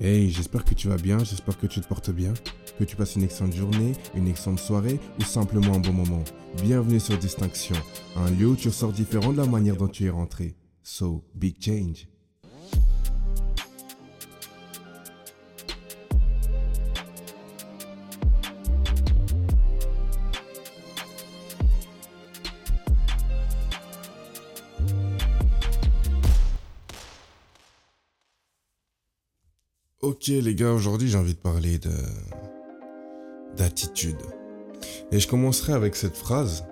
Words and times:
Hey, 0.00 0.30
j'espère 0.30 0.64
que 0.64 0.74
tu 0.74 0.88
vas 0.88 0.96
bien, 0.96 1.18
j'espère 1.18 1.58
que 1.58 1.66
tu 1.66 1.80
te 1.80 1.86
portes 1.86 2.10
bien, 2.10 2.34
que 2.78 2.84
tu 2.84 2.96
passes 2.96 3.16
une 3.16 3.22
excellente 3.22 3.54
journée, 3.54 3.92
une 4.14 4.28
excellente 4.28 4.58
soirée 4.58 4.98
ou 5.18 5.22
simplement 5.22 5.74
un 5.74 5.80
bon 5.80 5.92
moment. 5.92 6.24
Bienvenue 6.62 7.00
sur 7.00 7.16
Distinction, 7.18 7.76
un 8.16 8.30
lieu 8.30 8.48
où 8.48 8.56
tu 8.56 8.68
ressors 8.68 8.92
différent 8.92 9.32
de 9.32 9.38
la 9.38 9.46
manière 9.46 9.76
dont 9.76 9.88
tu 9.88 10.06
es 10.06 10.10
rentré. 10.10 10.56
So, 10.82 11.24
big 11.34 11.56
change. 11.60 12.08
Ok 30.02 30.26
les 30.26 30.56
gars, 30.56 30.72
aujourd'hui 30.72 31.08
j'ai 31.08 31.16
envie 31.16 31.34
de 31.34 31.38
parler 31.38 31.78
de 31.78 31.92
d'attitude. 33.56 34.16
Et 35.12 35.20
je 35.20 35.28
commencerai 35.28 35.74
avec 35.74 35.94
cette 35.94 36.16
phrase. 36.16 36.64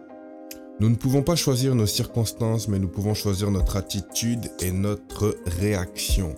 Nous 0.80 0.88
ne 0.88 0.96
pouvons 0.96 1.22
pas 1.22 1.36
choisir 1.36 1.76
nos 1.76 1.86
circonstances, 1.86 2.66
mais 2.66 2.80
nous 2.80 2.88
pouvons 2.88 3.14
choisir 3.14 3.52
notre 3.52 3.76
attitude 3.76 4.50
et 4.58 4.72
notre 4.72 5.36
réaction. 5.46 6.34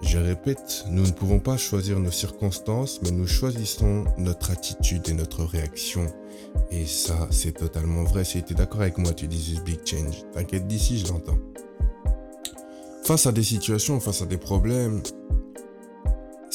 Je 0.00 0.16
répète, 0.16 0.86
nous 0.88 1.02
ne 1.02 1.12
pouvons 1.12 1.40
pas 1.40 1.58
choisir 1.58 2.00
nos 2.00 2.10
circonstances, 2.10 3.02
mais 3.02 3.10
nous 3.10 3.26
choisissons 3.26 4.04
notre 4.16 4.52
attitude 4.52 5.06
et 5.10 5.12
notre 5.12 5.44
réaction. 5.44 6.06
Et 6.70 6.86
ça, 6.86 7.28
c'est 7.30 7.52
totalement 7.52 8.04
vrai. 8.04 8.24
Si 8.24 8.42
tu 8.42 8.54
es 8.54 8.56
d'accord 8.56 8.80
avec 8.80 8.96
moi, 8.96 9.12
tu 9.12 9.28
dis 9.28 9.60
big 9.66 9.80
change. 9.84 10.22
T'inquiète, 10.32 10.66
d'ici, 10.66 11.00
je 11.00 11.12
l'entends. 11.12 11.38
Face 13.02 13.26
à 13.26 13.32
des 13.32 13.44
situations, 13.44 14.00
face 14.00 14.22
à 14.22 14.26
des 14.26 14.36
problèmes, 14.36 15.02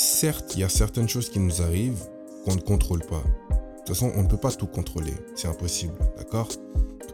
certes, 0.01 0.55
il 0.55 0.61
y 0.61 0.63
a 0.63 0.69
certaines 0.69 1.07
choses 1.07 1.29
qui 1.29 1.39
nous 1.39 1.61
arrivent 1.61 2.03
qu'on 2.43 2.55
ne 2.55 2.61
contrôle 2.61 3.01
pas. 3.01 3.23
De 3.49 3.77
toute 3.77 3.89
façon, 3.89 4.11
on 4.15 4.23
ne 4.23 4.27
peut 4.27 4.37
pas 4.37 4.51
tout 4.51 4.67
contrôler. 4.67 5.13
C'est 5.35 5.47
impossible, 5.47 5.93
d'accord? 6.17 6.49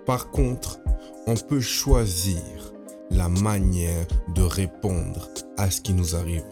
Par 0.06 0.32
contre, 0.32 0.80
on 1.28 1.36
peut 1.36 1.60
choisir 1.60 2.42
la 3.12 3.30
manière 3.30 4.08
de 4.34 4.42
répondre 4.42 5.30
à 5.58 5.70
ce 5.70 5.82
qui 5.82 5.94
nous 5.94 6.16
arrive. 6.16 6.44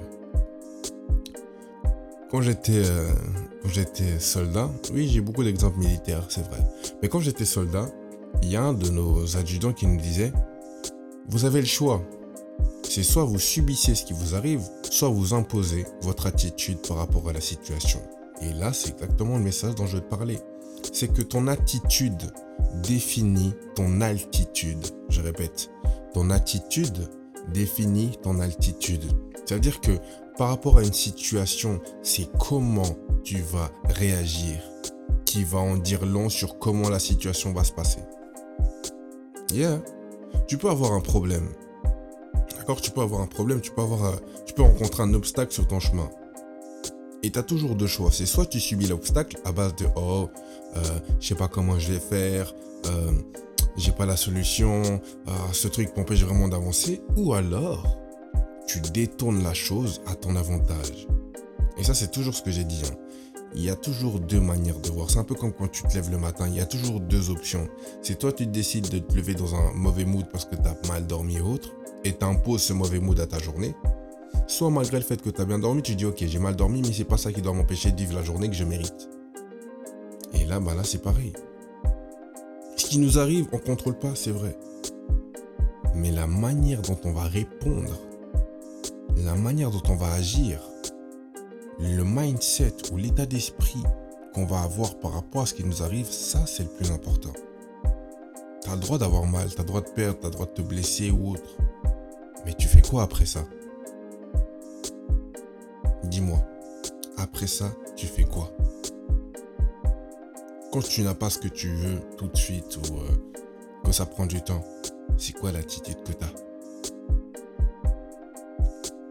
Quand 2.30 2.42
j'étais 2.42 2.84
euh, 2.84 3.14
j'étais 3.66 4.20
soldat, 4.20 4.70
oui, 4.94 5.08
j'ai 5.08 5.22
beaucoup 5.22 5.44
d'exemples 5.44 5.80
militaires, 5.80 6.26
c'est 6.30 6.46
vrai. 6.48 6.60
Mais 7.02 7.08
quand 7.08 7.20
j'étais 7.20 7.46
soldat, 7.46 7.88
il 8.44 8.50
y 8.50 8.58
a 8.58 8.64
un 8.64 8.74
de 8.74 8.90
nos 8.90 9.38
adjudants 9.38 9.74
qui 9.74 9.88
nous 9.88 10.00
disait 10.00 10.34
Vous 11.30 11.46
avez 11.46 11.62
le 11.62 11.68
choix. 11.68 12.02
C'est 12.96 13.04
soit 13.04 13.26
vous 13.26 13.40
subissez 13.40 13.94
ce 13.94 14.06
qui 14.06 14.14
vous 14.14 14.36
arrive, 14.36 14.62
soit 14.90 15.10
vous 15.10 15.34
imposez 15.34 15.86
votre 16.02 16.28
attitude 16.28 16.78
par 16.88 16.96
rapport 16.96 17.28
à 17.28 17.34
la 17.34 17.42
situation. 17.42 18.00
Et 18.42 18.54
là, 18.54 18.72
c'est 18.72 18.92
exactement 18.92 19.38
le 19.38 19.44
message 19.44 19.76
dont 19.76 19.86
je 19.86 19.98
veux 19.98 20.02
te 20.02 20.08
parler. 20.08 20.40
C'est 20.94 21.12
que 21.12 21.22
ton 21.22 21.48
attitude 21.48 22.32
définit 22.84 23.54
ton 23.76 24.00
altitude. 24.00 24.82
Je 25.10 25.20
répète, 25.20 25.72
ton 26.14 26.30
attitude 26.30 27.10
définit 27.54 28.18
ton 28.24 28.40
altitude. 28.40 29.04
C'est-à-dire 29.46 29.82
que 29.82 29.92
par 30.38 30.48
rapport 30.48 30.78
à 30.78 30.84
une 30.84 30.94
situation, 30.94 31.82
c'est 32.02 32.30
comment 32.40 32.96
tu 33.26 33.42
vas 33.42 33.72
réagir 33.90 34.62
qui 35.26 35.44
va 35.44 35.58
en 35.58 35.76
dire 35.76 36.06
long 36.06 36.30
sur 36.30 36.60
comment 36.60 36.88
la 36.88 37.00
situation 37.00 37.52
va 37.52 37.66
se 37.66 37.74
passer. 37.74 38.00
Yeah. 39.54 39.82
Tu 40.48 40.58
peux 40.58 40.70
avoir 40.70 40.94
un 40.94 41.02
problème. 41.02 41.50
D'accord 42.66 42.82
Tu 42.82 42.90
peux 42.90 43.02
avoir 43.02 43.22
un 43.22 43.28
problème, 43.28 43.62
tu 43.62 43.70
peux, 43.70 43.84
avoir, 43.84 44.20
tu 44.48 44.56
peux 44.56 44.64
rencontrer 44.64 45.04
un 45.04 45.14
obstacle 45.14 45.54
sur 45.54 45.68
ton 45.68 45.80
chemin. 45.80 46.10
Et 47.22 47.30
tu 47.30 47.38
as 47.38 47.44
toujours 47.44 47.76
deux 47.76 47.86
choix. 47.86 48.10
C'est 48.12 48.26
soit 48.26 48.48
tu 48.48 48.60
subis 48.60 48.88
l'obstacle 48.88 49.38
à 49.46 49.52
base 49.52 49.76
de 49.76 49.86
oh, 49.96 50.30
euh, 50.76 50.82
je 51.20 51.28
sais 51.28 51.36
pas 51.36 51.48
comment 51.48 51.78
je 51.78 51.94
vais 51.94 52.00
faire, 52.00 52.56
euh, 52.88 53.12
j'ai 53.78 53.92
pas 53.92 54.08
la 54.08 54.18
solution, 54.18 54.82
euh, 55.28 55.32
ce 55.52 55.68
truc 55.68 55.96
m'empêche 55.96 56.24
vraiment 56.24 56.48
d'avancer, 56.48 57.04
ou 57.16 57.36
alors 57.36 57.86
tu 58.66 58.80
détournes 58.80 59.44
la 59.44 59.54
chose 59.54 60.02
à 60.08 60.16
ton 60.16 60.36
avantage. 60.36 61.06
Et 61.78 61.84
ça, 61.84 61.94
c'est 61.94 62.10
toujours 62.10 62.34
ce 62.34 62.42
que 62.42 62.50
j'ai 62.50 62.64
dit. 62.64 62.82
Hein. 62.88 62.96
Il 63.54 63.64
y 63.64 63.70
a 63.70 63.76
toujours 63.76 64.20
deux 64.20 64.42
manières 64.42 64.80
de 64.80 64.90
voir. 64.90 65.12
C'est 65.12 65.20
un 65.20 65.24
peu 65.24 65.36
comme 65.36 65.54
quand 65.54 65.68
tu 65.68 65.84
te 65.84 65.94
lèves 65.94 66.10
le 66.10 66.18
matin. 66.18 66.48
Il 66.48 66.56
y 66.56 66.62
a 66.62 66.66
toujours 66.66 67.00
deux 67.00 67.30
options. 67.30 67.68
Si 68.02 68.16
toi, 68.16 68.32
tu 68.34 68.48
décides 68.48 68.90
de 68.90 68.98
te 68.98 69.14
lever 69.14 69.36
dans 69.36 69.54
un 69.54 69.72
mauvais 69.74 70.04
mood 70.04 70.26
parce 70.32 70.46
que 70.46 70.56
tu 70.56 70.68
as 70.68 70.76
mal 70.88 71.06
dormi 71.06 71.40
ou 71.40 71.54
autre, 71.54 71.70
et 72.06 72.14
t'imposes 72.14 72.62
ce 72.62 72.74
mauvais 72.74 73.00
mood 73.00 73.20
à 73.20 73.28
ta 73.28 73.40
journée, 73.40 73.76
soit 74.48 74.70
malgré 74.70 74.98
le 74.98 75.04
fait 75.04 75.22
que 75.22 75.30
tu 75.30 75.42
as 75.42 75.46
bien 75.46 75.60
dormi, 75.60 75.82
tu 75.82 75.96
dis 75.96 76.06
ok, 76.06 76.24
j'ai 76.26 76.40
mal 76.40 76.56
dormi, 76.56 76.82
mais 76.82 76.94
c'est 76.94 77.04
pas 77.04 77.18
ça 77.18 77.34
qui 77.34 77.42
doit 77.42 77.54
m'empêcher 77.54 77.92
de 77.92 77.98
vivre 77.98 78.14
la 78.14 78.24
journée 78.24 78.48
que 78.48 78.56
je 78.56 78.64
mérite. 78.64 79.10
Et 80.34 80.46
là, 80.46 80.60
bah 80.60 80.76
là, 80.76 80.84
c'est 80.84 81.02
pareil. 81.02 81.34
Ce 82.78 82.86
qui 82.86 83.00
nous 83.00 83.18
arrive, 83.18 83.48
on 83.52 83.58
contrôle 83.58 83.98
pas, 83.98 84.14
c'est 84.16 84.32
vrai. 84.32 84.56
Mais 85.96 86.12
la 86.12 86.28
manière 86.28 86.82
dont 86.82 87.00
on 87.06 87.12
va 87.12 87.24
répondre, 87.24 88.00
la 89.18 89.36
manière 89.36 89.72
dont 89.72 89.82
on 89.90 89.96
va 89.96 90.12
agir, 90.12 90.60
le 91.80 92.04
mindset 92.04 92.74
ou 92.92 92.98
l'état 92.98 93.26
d'esprit 93.26 93.82
qu'on 94.34 94.46
va 94.46 94.62
avoir 94.62 94.96
par 95.00 95.14
rapport 95.14 95.44
à 95.44 95.46
ce 95.46 95.54
qui 95.54 95.64
nous 95.64 95.82
arrive, 95.82 96.08
ça, 96.10 96.46
c'est 96.46 96.64
le 96.64 96.70
plus 96.70 96.92
important. 96.92 97.34
Tu 98.62 98.70
as 98.70 98.76
le 98.76 98.82
droit 98.82 98.98
d'avoir 98.98 99.26
mal, 99.26 99.48
tu 99.50 99.56
as 99.56 99.64
le 99.64 99.68
droit 99.68 99.82
de 99.82 99.90
perdre, 99.90 100.20
tu 100.20 100.26
as 100.26 100.30
le 100.30 100.34
droit 100.34 100.46
de 100.46 100.52
te 100.52 100.62
blesser 100.62 101.12
ou 101.12 101.32
autre. 101.32 101.58
Mais 102.46 102.54
tu 102.54 102.68
fais 102.68 102.82
quoi 102.82 103.04
après 103.04 103.26
ça? 103.26 103.46
Dis-moi, 106.04 106.38
après 107.18 107.48
ça, 107.48 107.72
tu 107.96 108.06
fais 108.06 108.24
quoi? 108.24 108.52
Quand 110.72 110.82
tu 110.82 111.02
n'as 111.02 111.16
pas 111.16 111.30
ce 111.30 111.40
que 111.40 111.48
tu 111.48 111.70
veux 111.70 112.00
tout 112.18 112.28
de 112.28 112.38
suite 112.38 112.78
ou 112.78 112.98
euh, 112.98 113.34
que 113.84 113.92
ça 113.92 114.06
prend 114.06 114.26
du 114.26 114.42
temps, 114.42 114.64
c'est 115.18 115.34
quoi 115.34 115.52
l'attitude 115.52 116.04
que 116.04 116.12
tu 116.12 116.24
as 116.24 116.34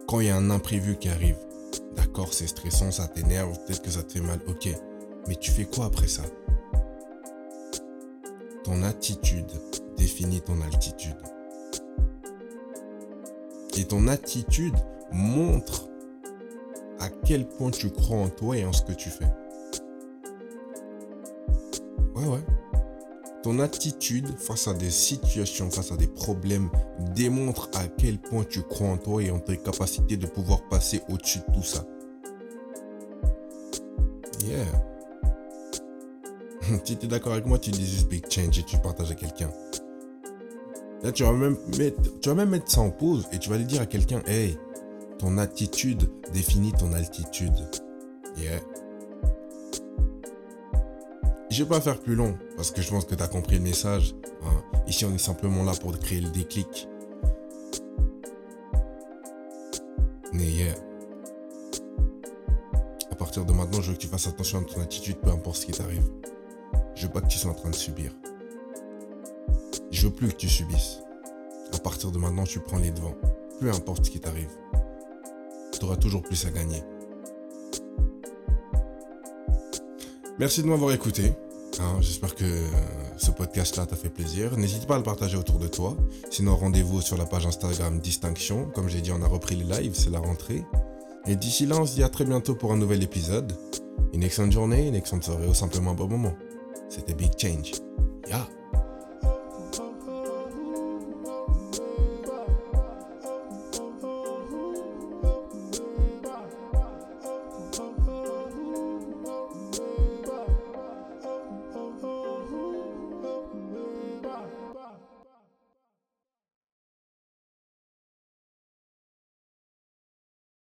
Quand 0.07 0.21
il 0.21 0.27
y 0.27 0.31
a 0.31 0.37
un 0.37 0.51
imprévu 0.51 0.97
qui 0.97 1.09
arrive, 1.09 1.39
d'accord, 1.97 2.33
c'est 2.33 2.47
stressant, 2.47 2.91
ça 2.91 3.09
t'énerve, 3.09 3.59
peut-être 3.65 3.83
que 3.83 3.91
ça 3.91 4.03
te 4.03 4.13
fait 4.13 4.21
mal, 4.21 4.39
ok. 4.47 4.69
Mais 5.27 5.37
tu 5.37 5.51
fais 5.51 5.65
quoi 5.65 5.87
après 5.87 6.07
ça? 6.07 6.23
Ton 8.63 8.83
attitude 8.83 9.51
définit 9.97 10.41
ton 10.43 10.61
altitude. 10.61 11.17
Et 13.77 13.85
ton 13.85 14.07
attitude 14.07 14.77
montre 15.13 15.89
à 17.01 17.09
quel 17.09 17.49
point 17.49 17.71
tu 17.71 17.91
crois 17.91 18.19
en 18.19 18.29
toi 18.29 18.57
et 18.57 18.65
en 18.65 18.73
ce 18.73 18.83
que 18.83 18.93
tu 18.93 19.11
fais. 19.11 19.27
Ouais, 22.15 22.27
ouais. 22.27 22.45
Ton 23.43 23.59
attitude 23.59 24.39
face 24.39 24.69
à 24.69 24.75
des 24.75 24.91
situations, 24.91 25.71
face 25.71 25.93
à 25.93 25.97
des 25.97 26.07
problèmes, 26.07 26.71
démontre 27.15 27.69
à 27.75 27.87
quel 27.89 28.19
point 28.19 28.45
tu 28.45 28.63
crois 28.63 28.89
en 28.89 28.97
toi 28.97 29.23
et 29.23 29.31
en 29.31 29.41
tes 29.41 29.57
capacités 29.57 30.17
de 30.17 30.27
pouvoir 30.27 30.63
passer 30.69 31.03
au-dessus 31.09 31.41
de 31.41 31.55
tout 31.55 31.63
ça. 31.63 31.85
Yeah. 34.47 34.65
si 36.85 36.97
tu 36.97 37.07
es 37.07 37.09
d'accord 37.09 37.33
avec 37.33 37.47
moi, 37.47 37.59
tu 37.59 37.71
dis 37.71 37.87
juste 37.87 38.09
big 38.09 38.25
change 38.31 38.59
et 38.59 38.63
tu 38.63 38.79
partages 38.79 39.11
à 39.11 39.15
quelqu'un. 39.15 39.51
Là, 41.05 41.13
tu 41.13 41.23
vas, 41.23 41.33
même 41.33 41.59
mettre, 41.77 42.01
tu 42.21 42.31
vas 42.31 42.35
même 42.35 42.49
mettre 42.49 42.71
ça 42.71 42.81
en 42.81 42.91
pause 42.91 43.29
et 43.31 43.39
tu 43.39 43.51
vas 43.51 43.59
lui 43.59 43.67
dire 43.67 43.83
à 43.83 43.87
quelqu'un, 43.87 44.23
hey, 44.27 44.57
ton 45.19 45.37
attitude 45.37 46.09
définit 46.33 46.73
ton 46.73 46.95
altitude. 46.95 47.53
Yeah. 48.39 48.59
Je 51.51 51.63
vais 51.63 51.69
pas 51.69 51.83
faire 51.83 52.01
plus 52.01 52.15
long 52.15 52.39
parce 52.57 52.71
que 52.71 52.81
je 52.81 52.89
pense 52.89 53.05
que 53.05 53.15
tu 53.15 53.23
as 53.23 53.29
compris 53.29 53.57
le 53.57 53.63
message. 53.63 54.15
Hein. 54.45 54.63
Ici, 54.87 55.05
on 55.05 55.15
est 55.15 55.19
simplement 55.19 55.63
là 55.63 55.73
pour 55.79 55.97
créer 55.99 56.23
le 56.23 56.31
déclic. 56.31 56.89
Mais 60.33 60.47
yeah. 60.47 60.75
À 63.11 63.15
partir 63.15 63.45
de 63.45 63.53
maintenant, 63.53 63.83
je 63.83 63.91
veux 63.91 63.97
que 63.97 64.01
tu 64.01 64.09
fasses 64.09 64.27
attention 64.27 64.61
à 64.61 64.65
ton 64.65 64.81
attitude, 64.81 65.17
peu 65.17 65.31
importe 65.31 65.57
ce 65.57 65.67
qui 65.67 65.73
t'arrive. 65.73 66.09
Je 66.95 67.07
veux 67.07 67.13
pas 67.13 67.21
que 67.21 67.29
tu 67.29 67.37
sois 67.37 67.51
en 67.51 67.55
train 67.55 67.69
de 67.69 67.75
subir. 67.75 68.11
Je 69.95 70.09
veux 70.09 70.13
plus 70.13 70.29
que 70.29 70.37
tu 70.37 70.49
subisses. 70.49 70.99
À 71.73 71.79
partir 71.79 72.11
de 72.11 72.19
maintenant, 72.19 72.45
tu 72.45 72.61
prends 72.61 72.79
les 72.79 72.91
devants. 72.91 73.17
Peu 73.61 73.71
importe 73.71 74.05
ce 74.05 74.11
qui 74.11 74.21
t'arrive 74.21 74.51
tu 75.79 75.85
auras 75.85 75.97
toujours 75.97 76.23
plus 76.23 76.47
à 76.47 76.51
gagner. 76.51 76.83
Merci 80.39 80.63
de 80.63 80.67
m'avoir 80.67 80.93
écouté. 80.93 81.33
Hein, 81.81 81.99
j'espère 82.01 82.35
que 82.35 82.45
euh, 82.45 82.67
ce 83.17 83.31
podcast-là 83.31 83.87
t'a 83.87 83.97
fait 83.97 84.09
plaisir. 84.09 84.57
N'hésite 84.57 84.87
pas 84.87 84.95
à 84.95 84.99
le 84.99 85.05
partager 85.05 85.37
autour 85.37 85.59
de 85.59 85.67
toi. 85.67 85.97
Sinon, 86.31 86.57
rendez-vous 86.57 87.01
sur 87.01 87.17
la 87.17 87.27
page 87.27 87.47
Instagram 87.47 87.99
Distinction. 87.99 88.71
Comme 88.75 88.89
j'ai 88.89 89.01
dit, 89.01 89.13
on 89.13 89.23
a 89.23 89.27
repris 89.27 89.57
les 89.57 89.65
lives, 89.65 89.95
c'est 89.95 90.11
la 90.11 90.21
rentrée. 90.21 90.65
Et 91.27 91.37
d'ici 91.37 91.67
là, 91.67 91.77
on 91.81 91.87
se 91.87 91.95
dit 91.95 92.03
à 92.03 92.09
très 92.09 92.25
bientôt 92.25 92.55
pour 92.55 92.73
un 92.73 92.77
nouvel 92.77 93.03
épisode. 93.03 93.53
Une 94.13 94.23
excellente 94.23 94.53
journée, 94.53 94.87
une 94.87 94.95
excellente 94.95 95.25
soirée 95.25 95.47
ou 95.47 95.55
simplement 95.55 95.93
un 95.93 95.95
bon 95.95 96.09
moment. 96.09 96.35
C'était 96.89 97.15
Big 97.15 97.33
Change. 97.39 97.73
Ya 98.29 98.49